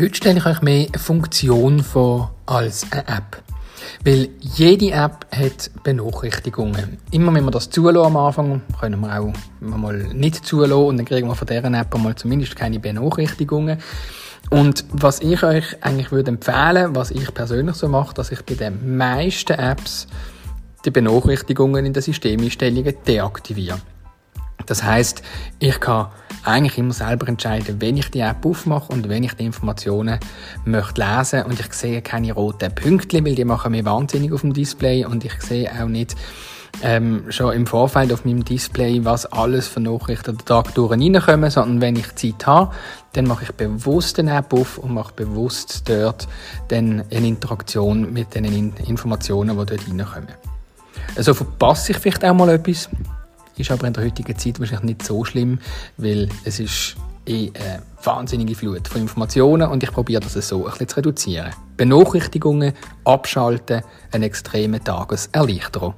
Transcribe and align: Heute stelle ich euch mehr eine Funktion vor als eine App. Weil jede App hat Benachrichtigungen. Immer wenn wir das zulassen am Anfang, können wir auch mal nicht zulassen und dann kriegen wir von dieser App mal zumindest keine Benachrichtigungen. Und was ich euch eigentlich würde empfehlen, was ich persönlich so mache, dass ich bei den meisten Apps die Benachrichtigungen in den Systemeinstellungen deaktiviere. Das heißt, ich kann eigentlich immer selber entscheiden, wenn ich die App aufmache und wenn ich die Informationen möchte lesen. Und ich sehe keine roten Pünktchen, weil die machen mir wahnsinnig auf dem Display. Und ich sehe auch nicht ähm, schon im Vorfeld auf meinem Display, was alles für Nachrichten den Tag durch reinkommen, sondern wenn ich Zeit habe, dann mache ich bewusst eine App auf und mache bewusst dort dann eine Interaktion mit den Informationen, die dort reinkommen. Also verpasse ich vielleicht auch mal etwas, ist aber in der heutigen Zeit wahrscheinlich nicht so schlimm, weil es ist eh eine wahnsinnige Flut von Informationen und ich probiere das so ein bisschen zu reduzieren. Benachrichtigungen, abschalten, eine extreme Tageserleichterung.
Heute 0.00 0.14
stelle 0.14 0.38
ich 0.38 0.46
euch 0.46 0.62
mehr 0.62 0.86
eine 0.86 0.98
Funktion 1.02 1.82
vor 1.82 2.32
als 2.46 2.86
eine 2.92 3.08
App. 3.08 3.42
Weil 4.04 4.28
jede 4.38 4.92
App 4.92 5.26
hat 5.34 5.72
Benachrichtigungen. 5.82 6.98
Immer 7.10 7.34
wenn 7.34 7.44
wir 7.44 7.50
das 7.50 7.68
zulassen 7.68 8.06
am 8.06 8.16
Anfang, 8.16 8.62
können 8.78 9.00
wir 9.00 9.20
auch 9.20 9.32
mal 9.58 9.96
nicht 10.14 10.46
zulassen 10.46 10.84
und 10.84 10.98
dann 10.98 11.04
kriegen 11.04 11.26
wir 11.26 11.34
von 11.34 11.48
dieser 11.48 11.64
App 11.64 11.98
mal 11.98 12.14
zumindest 12.14 12.54
keine 12.54 12.78
Benachrichtigungen. 12.78 13.78
Und 14.50 14.84
was 14.92 15.18
ich 15.18 15.42
euch 15.42 15.82
eigentlich 15.82 16.12
würde 16.12 16.30
empfehlen, 16.30 16.94
was 16.94 17.10
ich 17.10 17.34
persönlich 17.34 17.74
so 17.74 17.88
mache, 17.88 18.14
dass 18.14 18.30
ich 18.30 18.42
bei 18.42 18.54
den 18.54 18.96
meisten 18.96 19.58
Apps 19.58 20.06
die 20.84 20.92
Benachrichtigungen 20.92 21.84
in 21.84 21.92
den 21.92 22.04
Systemeinstellungen 22.04 22.94
deaktiviere. 23.04 23.80
Das 24.68 24.82
heißt, 24.82 25.22
ich 25.58 25.80
kann 25.80 26.08
eigentlich 26.44 26.78
immer 26.78 26.92
selber 26.92 27.28
entscheiden, 27.28 27.80
wenn 27.80 27.96
ich 27.96 28.10
die 28.10 28.20
App 28.20 28.44
aufmache 28.44 28.92
und 28.92 29.08
wenn 29.08 29.24
ich 29.24 29.34
die 29.34 29.44
Informationen 29.44 30.18
möchte 30.64 31.00
lesen. 31.00 31.42
Und 31.42 31.58
ich 31.58 31.72
sehe 31.72 32.02
keine 32.02 32.32
roten 32.32 32.74
Pünktchen, 32.74 33.24
weil 33.26 33.34
die 33.34 33.44
machen 33.44 33.72
mir 33.72 33.84
wahnsinnig 33.84 34.32
auf 34.32 34.42
dem 34.42 34.52
Display. 34.52 35.04
Und 35.04 35.24
ich 35.24 35.40
sehe 35.42 35.70
auch 35.70 35.88
nicht 35.88 36.16
ähm, 36.82 37.24
schon 37.30 37.54
im 37.54 37.66
Vorfeld 37.66 38.12
auf 38.12 38.24
meinem 38.24 38.44
Display, 38.44 39.04
was 39.04 39.26
alles 39.26 39.66
für 39.68 39.80
Nachrichten 39.80 40.36
den 40.36 40.44
Tag 40.44 40.74
durch 40.74 40.92
reinkommen, 40.92 41.50
sondern 41.50 41.80
wenn 41.80 41.96
ich 41.96 42.14
Zeit 42.14 42.46
habe, 42.46 42.74
dann 43.14 43.26
mache 43.26 43.44
ich 43.44 43.52
bewusst 43.52 44.18
eine 44.18 44.36
App 44.36 44.52
auf 44.52 44.78
und 44.78 44.94
mache 44.94 45.12
bewusst 45.14 45.88
dort 45.88 46.28
dann 46.68 47.04
eine 47.10 47.26
Interaktion 47.26 48.12
mit 48.12 48.34
den 48.34 48.74
Informationen, 48.86 49.58
die 49.58 49.66
dort 49.66 49.88
reinkommen. 49.88 50.34
Also 51.16 51.34
verpasse 51.34 51.92
ich 51.92 51.98
vielleicht 51.98 52.24
auch 52.24 52.34
mal 52.34 52.50
etwas, 52.50 52.88
ist 53.60 53.70
aber 53.70 53.86
in 53.86 53.92
der 53.92 54.04
heutigen 54.04 54.36
Zeit 54.36 54.60
wahrscheinlich 54.60 54.84
nicht 54.84 55.02
so 55.04 55.24
schlimm, 55.24 55.58
weil 55.96 56.28
es 56.44 56.60
ist 56.60 56.96
eh 57.26 57.50
eine 57.54 57.82
wahnsinnige 58.02 58.54
Flut 58.54 58.88
von 58.88 59.02
Informationen 59.02 59.68
und 59.68 59.82
ich 59.82 59.92
probiere 59.92 60.20
das 60.20 60.32
so 60.34 60.64
ein 60.64 60.70
bisschen 60.70 60.88
zu 60.88 60.96
reduzieren. 60.96 61.50
Benachrichtigungen, 61.76 62.72
abschalten, 63.04 63.82
eine 64.12 64.26
extreme 64.26 64.82
Tageserleichterung. 64.82 65.94